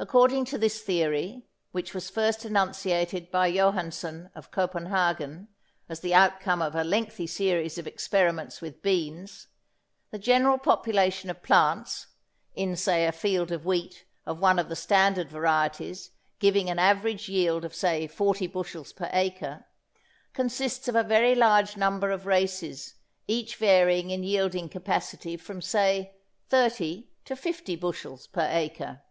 According 0.00 0.44
to 0.46 0.58
this 0.58 0.80
theory, 0.80 1.46
which 1.70 1.92
was 1.94 2.10
first 2.10 2.44
enunciated 2.44 3.30
by 3.32 3.52
Johannsen 3.52 4.30
of 4.34 4.50
Copenhagen 4.52 5.48
as 5.88 5.98
the 6.00 6.14
outcome 6.14 6.60
of 6.62 6.74
a 6.74 6.82
lengthy 6.84 7.26
series 7.26 7.78
of 7.78 7.86
experiments 7.86 8.60
with 8.60 8.82
beans, 8.82 9.46
the 10.10 10.18
general 10.18 10.58
population 10.58 11.30
of 11.30 11.42
plants, 11.42 12.06
in 12.54 12.76
say 12.76 13.06
a 13.06 13.12
field 13.12 13.50
of 13.52 13.64
wheat 13.64 14.04
of 14.26 14.38
one 14.40 14.56
of 14.58 14.68
the 14.68 14.76
standard 14.76 15.28
varieties 15.30 16.10
giving 16.40 16.68
an 16.70 16.78
average 16.80 17.28
yield 17.28 17.64
of 17.64 17.74
say 17.74 18.06
40 18.08 18.46
bushels 18.48 18.92
per 18.92 19.08
acre, 19.12 19.66
consists 20.32 20.86
of 20.88 20.94
a 20.96 21.04
very 21.04 21.34
large 21.36 21.76
number 21.76 22.10
of 22.10 22.26
races 22.26 22.94
each 23.28 23.54
varying 23.56 24.10
in 24.10 24.22
yielding 24.24 24.68
capacity 24.68 25.36
from 25.36 25.60
say 25.62 26.16
30 26.50 27.08
to 27.24 27.36
50 27.36 27.76
bushels 27.76 28.26
per 28.26 28.48
acre. 28.50 29.02